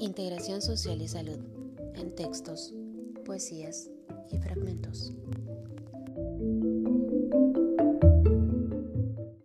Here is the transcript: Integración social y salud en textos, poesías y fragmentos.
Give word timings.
Integración 0.00 0.62
social 0.62 1.02
y 1.02 1.08
salud 1.08 1.40
en 1.94 2.14
textos, 2.14 2.72
poesías 3.24 3.90
y 4.30 4.38
fragmentos. 4.38 5.12